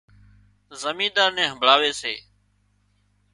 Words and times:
زمينۮار 0.81 1.29
نين 1.35 1.47
همڀۯاوي 1.51 1.91
سي 2.01 2.13